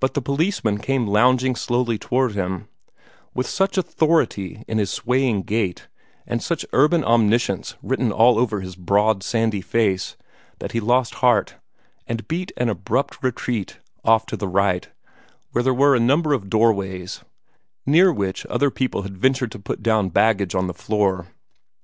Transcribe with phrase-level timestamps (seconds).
[0.00, 2.66] But the policeman came lounging slowly toward him,
[3.34, 5.86] with such authority in his swaying gait,
[6.26, 10.16] and such urban omniscience written all over his broad, sandy face,
[10.58, 11.54] that he lost heart,
[12.08, 14.90] and beat an abrupt retreat off to the right,
[15.52, 17.22] where there were a number of doorways,
[17.86, 21.28] near which other people had ventured to put down baggage on the floor.